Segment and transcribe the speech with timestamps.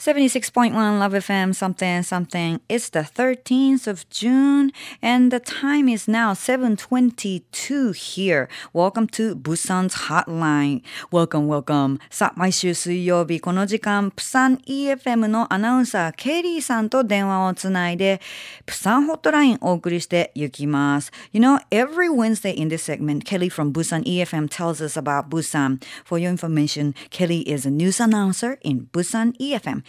[0.00, 2.60] 76.1 Love FM something something.
[2.68, 8.48] It's the 13th of June and the time is now 7:22 here.
[8.74, 10.82] Welcome to Busan's Hotline.
[11.10, 11.98] Welcome, welcome.
[12.10, 18.20] さあ、毎週水曜日この時間、プサン EFM のアナウンサーケリーさんと電話をつないで、
[18.66, 21.10] プサンホットラインお送りしていきます。
[21.32, 25.82] You know, every Wednesday in this segment, Kelly from Busan EFM tells us about Busan.
[26.04, 29.86] For your information, Kelly is a news announcer in Busan EFM.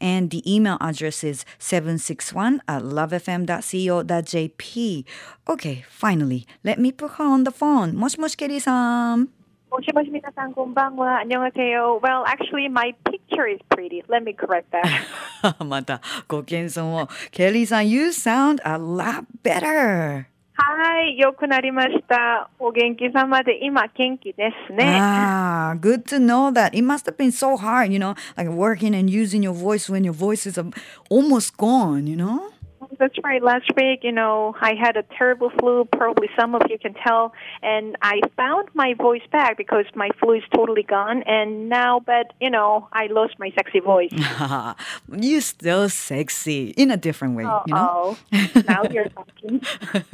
[0.00, 3.46] and the email address is 761 at lovefm.co.jp.
[5.48, 7.96] Okay, finally, let me put her on the phone.
[7.96, 9.28] Mosh mosh, Kelly-san.
[12.02, 14.02] Well, actually, my picture is pretty.
[14.08, 14.86] Let me correct that.
[15.64, 17.08] また、ご謙遜を。
[17.30, 20.35] ケリーさん、you sound a lot better.
[20.58, 22.48] はい、良くなりました。
[22.58, 24.98] お元気様で今元気ですね。
[24.98, 26.70] Ah, good to know that.
[26.70, 30.02] It must have been so hard, you know, like working and using your voice when
[30.02, 30.58] your voice is
[31.10, 32.55] almost gone, you know?
[32.97, 33.41] That's right.
[33.41, 35.85] Last week, you know, I had a terrible flu.
[35.85, 37.33] Probably some of you can tell.
[37.61, 41.23] And I found my voice back because my flu is totally gone.
[41.25, 44.11] And now, but, you know, I lost my sexy voice.
[45.11, 48.17] you still sexy in a different way, oh, you know?
[48.33, 49.61] Oh, now you're talking.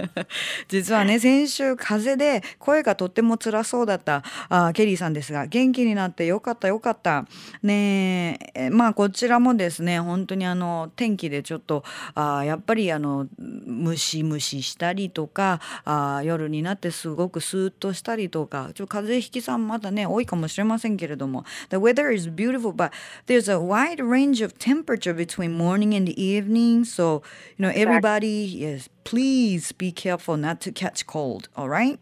[0.68, 7.26] 実はね、先週風邪で声がとっても辛そうだったあケリーさんですが、元気になってよかったよかった。
[7.64, 11.84] ねえ、まあこちらもですね、本当にあの、天気でちょっと、
[12.16, 22.93] あやっぱり りぱりあのムシムシしたりとかあ夜になってすごくスーッとしたりとかちょ風邪ひきさんまだね多いかもしれませんけれども The weather is beautiful but
[23.27, 27.23] there's a wide range of temperature between morning and evening so
[27.59, 31.99] you know everybody yes please be careful not to catch cold all right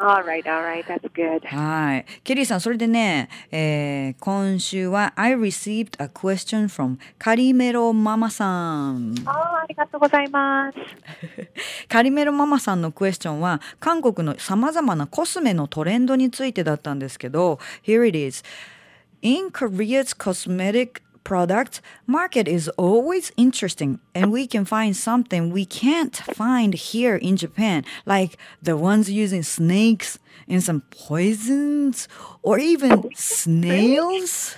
[0.00, 1.46] Alright, alright, that's good.
[1.46, 2.06] はい。
[2.24, 9.14] ケリーさん、それでね、えー、今週は I received a question from カリメロママさん。
[9.26, 10.78] あありがとうございます。
[11.86, 18.42] カリメロママさんのクエスチョンは韓国のさまざまなコスメのトレンドについてだったんですけど、Here it is.
[19.20, 26.16] In Korea's cosmetic product market is always interesting and we can find something we can't
[26.16, 32.08] find here in Japan like the ones using snakes and some poisons
[32.42, 34.56] or even snails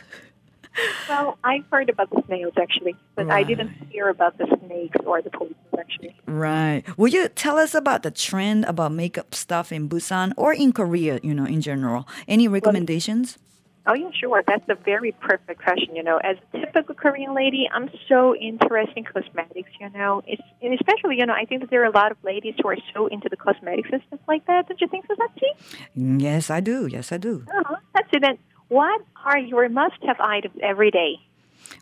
[1.09, 3.45] well, I've heard about the snails actually, but right.
[3.45, 6.17] I didn't hear about the snakes or the poisons actually.
[6.27, 6.83] Right.
[6.97, 11.21] Will you tell us about the trend about makeup stuff in Busan or in Korea,
[11.23, 12.09] you know, in general?
[12.27, 13.37] Any recommendations?
[13.39, 13.52] Well,
[13.87, 14.43] Oh, yeah, sure.
[14.47, 15.97] That's a very perfect question.
[15.97, 20.23] You know, as a typical Korean lady, I'm so interested in cosmetics, you know.
[20.27, 22.69] It's, and especially, you know, I think that there are a lot of ladies who
[22.69, 24.69] are so into the cosmetics and stuff like that.
[24.69, 26.21] Don't you think so, Sachi?
[26.21, 26.87] Yes, I do.
[26.87, 27.45] Yes, I do.
[27.49, 27.77] Uh-huh.
[27.95, 28.23] That's it.
[28.23, 28.39] Then
[28.69, 31.17] what are your must-have items every day?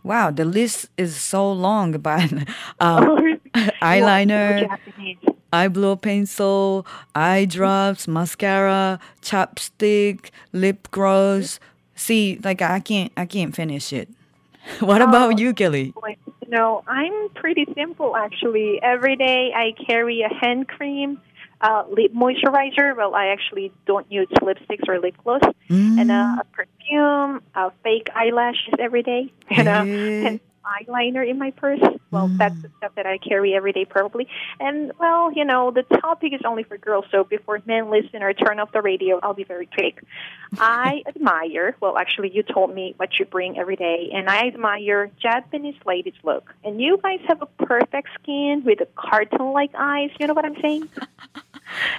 [0.02, 2.32] Wow, the list is so long, but
[2.80, 3.38] um,
[3.82, 4.68] eyeliner,
[5.52, 11.60] eyebrow pencil, eye drops, mascara, chapstick, lip gloss,
[12.00, 14.08] See, like I can't, I can't finish it.
[14.80, 15.92] What about you, Kelly?
[16.48, 18.80] No, I'm pretty simple actually.
[18.82, 21.20] Every day I carry a hand cream,
[21.60, 22.96] uh, lip moisturizer.
[22.96, 26.00] Well, I actually don't use lipsticks or lip gloss, mm.
[26.00, 31.50] and uh, a perfume, uh, fake eyelashes every day, and, uh, and eyeliner in my
[31.50, 31.80] purse.
[32.10, 32.38] Well, mm.
[32.38, 34.28] that's the stuff that I carry every day, probably.
[34.58, 38.32] And well, you know, the topic is only for girls, so before men listen or
[38.32, 40.02] turn off the radio, I'll be very quick.
[40.58, 41.76] I admire.
[41.80, 46.14] Well, actually, you told me what you bring every day, and I admire Japanese ladies'
[46.22, 46.52] look.
[46.64, 50.10] And you guys have a perfect skin with a cartoon-like eyes.
[50.18, 50.88] You know what I'm saying?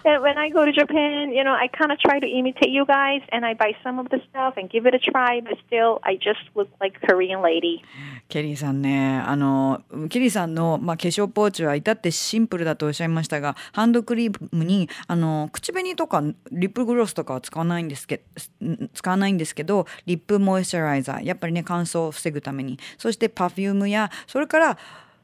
[0.06, 2.86] and when I go to Japan, you know, I kind of try to imitate you
[2.86, 5.42] guys, and I buy some of the stuff and give it a try.
[5.42, 7.82] But still, I just look like Korean lady.
[8.30, 18.22] ケリーさんね、あのケリーさんのまあ化粧ポーチは至ってシンプルだとおっしゃいましたが、ハンドクリームにあの口紅とかリップグロスとかは使わないんですけ
[18.94, 24.78] 使わないんですけど、リップモイスチャライザーやっぱりね乾燥を防ぐために、そしてパフュームやそれから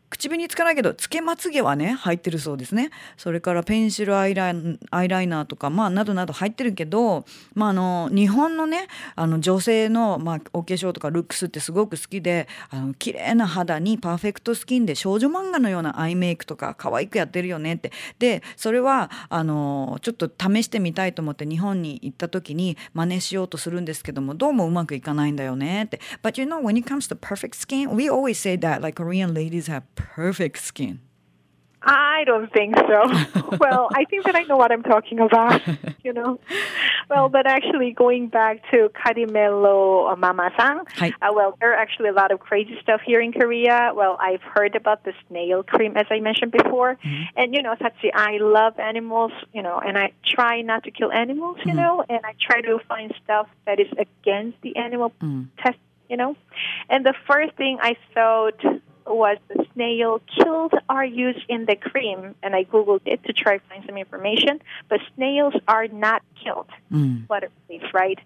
[0.09, 7.25] 口紅つかないけどつけまつげはね入ってるそうですねそれからペンシルアイライアイライナーとかまあなどなど入ってるけど、
[7.55, 25.99] まあ、あの日本のねあの女性の、まあ、お化粧とかルックスってすごく好きであの綺麗な肌にパーフェクトスキンで少女漫画のようなアイメイクとか可愛くやってるよねってでそれはあのちょっと試してみたいと思って日本に行った時に真似しようとするんですけどもどうもうまくいかないんだよねって。
[26.23, 29.67] But you know when it comes to perfect skin we always say that like Korean ladies
[29.67, 31.01] have perfect skin.
[31.87, 33.57] I don't think so.
[33.59, 35.61] well, I think that I know what I'm talking about,
[36.03, 36.39] you know.
[37.09, 42.31] Well, but actually, going back to Calimero Mama-san, uh, well, there are actually a lot
[42.31, 43.93] of crazy stuff here in Korea.
[43.95, 46.95] Well, I've heard about the snail cream, as I mentioned before.
[46.95, 47.23] Mm-hmm.
[47.37, 51.11] And, you know, Sachi, I love animals, you know, and I try not to kill
[51.11, 51.77] animals, you mm-hmm.
[51.77, 55.43] know, and I try to find stuff that is against the animal mm-hmm.
[55.63, 55.77] test,
[56.09, 56.35] you know.
[56.89, 62.35] And the first thing I thought was the snail killed are used in the cream,
[62.43, 64.61] and I googled it to try to find some information.
[64.89, 66.69] But snails are not killed.
[66.91, 67.27] Mm.
[67.29, 68.19] Relief, right?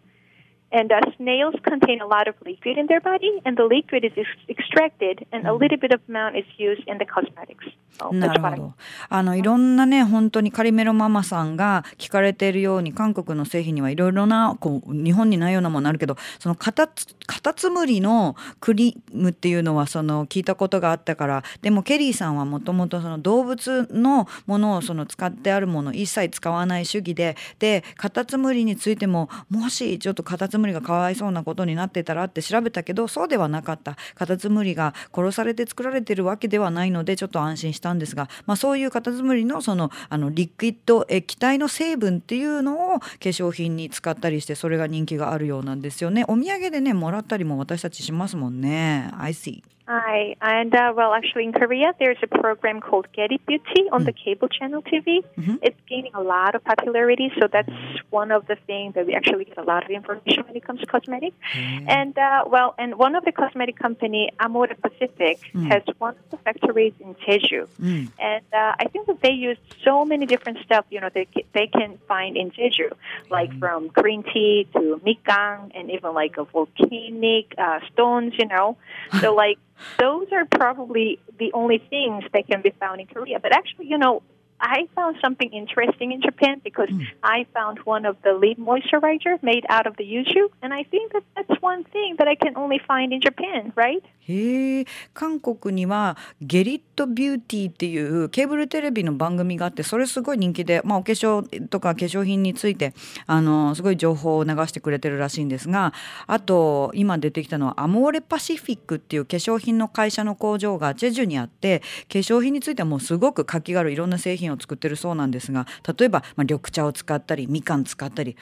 [0.74, 4.14] And uh, snails contain a lot of liquid in their body, and the liquid is
[4.16, 7.66] ex- extracted, and a little bit of amount is used in the cosmetics.
[8.12, 8.74] なるほど。
[9.10, 46.24] あのいろんなね本当にカリメロママさんが聞かれているように韓国の製品にはいろいろなこう日本にないようなものあるけどそのカタカタツムリのクリームっていうのはその聞いたことがあったからでもケリーさんはもともとその動物のものをその使ってあるもの一切使わない主義ででカタツムリについてももしちょっとカタツムリがかわいそうなことになってたらって調べたけどそうではなかったカタツムリが殺されて作られてるわけではないのでちょっと安心したんですが、まあ、そういうカタツムリのそのあのリクイッド液体の成分っていうのを化粧品に使ったりしてそれが人気があるようなんですよね。
[46.28, 49.12] お土産でねもらったりも私たちしますもんね。
[49.18, 49.64] I see.
[49.88, 54.04] Hi, and uh, well, actually, in Korea, there's a program called Get It Beauty on
[54.04, 54.06] mm.
[54.06, 55.24] the cable channel TV.
[55.38, 55.56] Mm-hmm.
[55.64, 57.72] It's gaining a lot of popularity, so that's
[58.12, 60.82] one of the things that we actually get a lot of information when it comes
[60.82, 61.36] to cosmetics.
[61.56, 61.90] Mm.
[61.90, 65.68] And uh, well, and one of the cosmetic company, Amore Pacific, mm.
[65.72, 68.12] has one of the factories in Jeju, mm.
[68.20, 70.86] and uh, I think that they use so many different stuff.
[70.92, 72.92] You know, they they can find in Jeju,
[73.32, 73.60] like mm.
[73.60, 78.34] from green tea to migang, and even like a volcanic uh, stones.
[78.38, 78.78] You know,
[79.20, 79.58] so like
[80.00, 83.40] those are probably the only things that can be found in Korea.
[83.40, 84.24] But actually, you know,
[84.62, 87.06] I found something interesting in Japan because mm.
[87.24, 91.14] I found one of the lip moisturizer made out of the yuzu, and I think
[91.14, 94.04] that that's one thing that I can only find in Japan, right?
[94.28, 102.94] へえ韓国にはゲリットビューティーっていうケーブルテレビの番組があってそれすごい人気で、まあ、お化粧とか化粧品について
[103.26, 105.94] あのすごい情報を流してくれてるらしいんですが
[106.28, 115.68] あと今出てきたのはアモーレパシフィックっていう化粧品の会社の工場がチェジュにあって化粧品についてはもうすごく活気があるいろんな製品を作ってるそうなんですが
[115.98, 118.38] 例えば、まあ、緑茶を使ったりみかん使ったり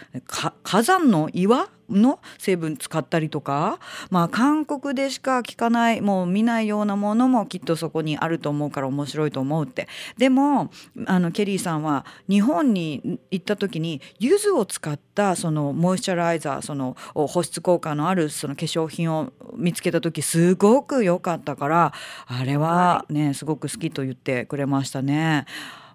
[0.64, 9.88] 火山の岩の成分使ったりとか、まあ、韓国でしか聞かないもう見ないようなものもきっとそこにあると思うから面白いと思うって
[10.18, 10.72] でも
[11.06, 21.94] あのケリーさんは日本に行った時に柚子を使ったそのモイスチャライザーその保湿効果のあるその化粧品を見つけた時すごく良かったから
[22.28, 25.46] あれはねすごく好きと言ってくれましたね。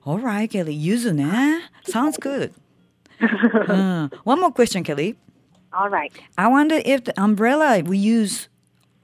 [0.04, 0.72] Alright, Kelly.
[0.72, 1.24] 柚子ね。
[1.88, 2.52] Sounds good.
[3.20, 5.16] うん、One more question, Kelly.
[5.74, 6.12] All right.
[6.38, 8.48] I wonder if the umbrella we use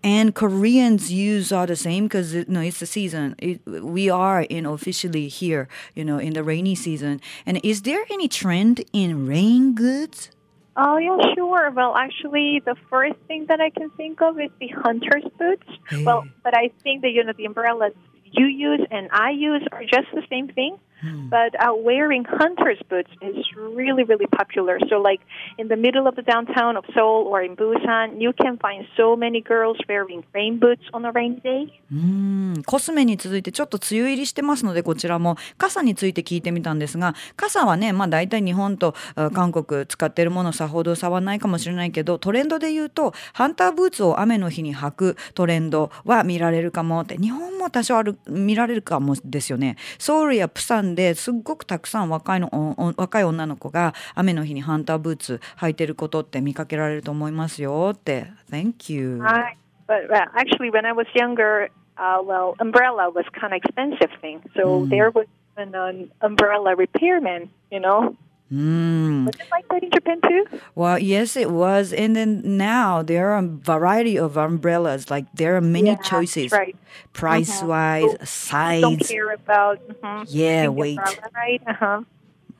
[0.03, 3.35] and Koreans use are the same because you know it's the season.
[3.39, 7.21] It, we are in officially here, you know, in the rainy season.
[7.45, 10.31] And is there any trend in rain goods?
[10.77, 11.71] Oh yeah, sure.
[11.71, 15.69] Well, actually, the first thing that I can think of is the hunter's boots.
[15.89, 16.05] Hey.
[16.05, 17.93] Well, but I think that you know the umbrellas
[18.25, 20.79] you use and I use are just the same thing.
[21.01, 21.29] Hmm.
[21.29, 24.79] But uh, wearing hunter's boots is really, really popular.
[24.89, 25.21] So, like
[25.59, 29.17] in the middle of the downtown of Seoul or in Busan, you can find so
[29.17, 31.73] many girls wearing rain boots on a rainy day.
[31.93, 38.95] うんコスメに続いてちょっと梅雨入りしてますのでこちらも傘について聞いてみたんですが傘はねまあ大体日本と
[39.33, 49.77] 韓国使ってるものさほど差はないかもしれないけどトレンドで言うとハンターブーツを雨の日に履くトレンドは見られるかもって日本も多少ある見られるかもですよね。
[49.99, 58.27] ソウルやプサンですっごくたくさん若いの若い女の子が雨の日にハンターブーツ履いてることって見かけられると思いますよって。
[58.51, 59.21] Thank you.
[59.23, 59.57] Hi.
[59.87, 64.43] But well, actually, when I was younger, uh, well, umbrella was kind of expensive thing.
[64.55, 64.91] So mm.
[64.91, 68.17] there was an, an umbrella repairman, you know.
[68.52, 69.26] Mm.
[69.26, 70.46] Was it like that in Japan too?
[70.76, 71.92] Well, yes, it was.
[71.92, 75.10] And then now there are a variety of umbrellas.
[75.10, 76.76] Like there are many Yeah, choices, right.
[77.14, 79.08] price wise, Don't size.
[79.08, 79.80] care about.
[79.88, 81.00] mhm, Yeah, the weight.
[81.00, 81.62] umbrella, right?
[81.68, 82.02] Uh-huh.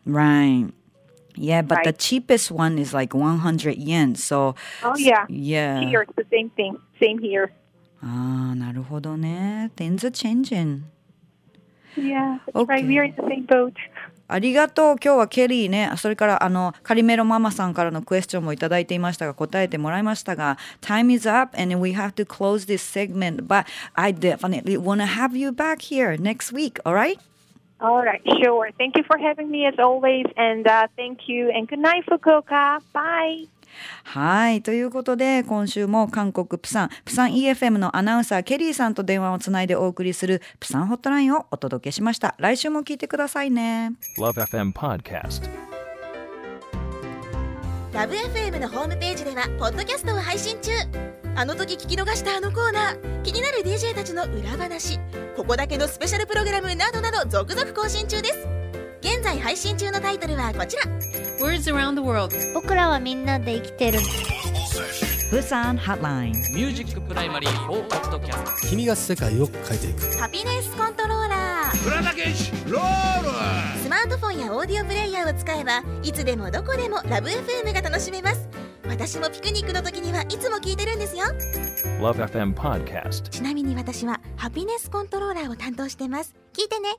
[0.06, 0.70] Right.
[1.36, 2.00] Yeah, but the Right.
[2.00, 4.16] cheapest one is like 100 yen.
[4.16, 5.26] So, Oh yeah.
[5.30, 5.86] yeah.
[5.90, 6.78] Here it's the same thing.
[7.00, 7.52] Same here.
[8.02, 9.72] ああ、なるほどね。
[9.76, 10.84] Things are changing.
[11.98, 12.84] Yeah, that's right.
[12.84, 12.88] Okay.
[12.88, 13.74] We are in the same boat.
[14.30, 14.96] ありがとう。
[15.04, 15.92] 今日はケリーね。
[15.98, 23.48] それから、あの、カリメロママさんからのクエスチョンもいただいていましたが、答えてもらいましたが、Time is up and we have to close this segment.
[23.48, 27.20] But I definitely want to have you back here next week, alright?
[27.80, 28.72] All right, sure.
[28.78, 31.52] Thank you for having me as always, and uh, thank you.
[31.52, 32.82] And good night, Fukuoka.
[32.94, 33.46] Bye.
[34.05, 34.63] はい。
[34.63, 42.35] ということで、今週も韓国プサン、プサン EFM のアナウンサー、ケリーさんと電話をつないでお送りするプサンホットラインをお届けしました。
[42.39, 43.93] 来週も聞いてくださいね。
[44.19, 45.71] Love FM Podcast.
[47.93, 50.71] ラブ f m のホームページではポッドキャストを配信中
[51.35, 54.99] あの時聞き逃したあのコーナー気になる DJ たちの裏話
[55.37, 58.60] ここだけのスペシャルプログラムなどなど続々更新中です
[59.01, 60.83] 現在配信中のタイトルはこちら。
[61.41, 62.37] Words around the world.
[62.55, 63.99] 僕らはみんなで生きてる。
[65.31, 66.33] プサンハットライン。
[66.33, 70.19] ミュージックプライマリー4ポッドキャスト君が世界を変えていく。
[70.19, 71.77] ハピネスコントローラー。
[73.83, 78.49] スマートフォンやオーディオプレイヤーを使えばいつでもどこでもラブ FM が楽しめます。
[78.89, 81.25] 私もピクニックの時にはいつも聞いてるんですよ。
[82.01, 83.29] Love FM Podcast.
[83.31, 86.35] ちなみに私はハピネスコントローラーを担当してます。
[86.53, 86.97] 聞いてね